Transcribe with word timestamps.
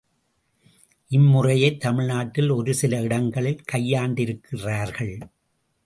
இம்முறையை 1.07 1.77
தமிழ்நாட்டில் 1.77 2.49
ஒரு 2.49 2.73
சில 2.73 3.01
இடங்களில் 3.01 3.63
கையாண்டிருக்கிறார்கள். 3.71 5.15